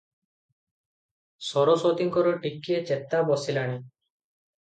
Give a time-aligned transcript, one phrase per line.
[1.49, 3.77] ସରସ୍ୱତୀଙ୍କର ଟିକିଏ ଚେତା ବସିଲାଣି।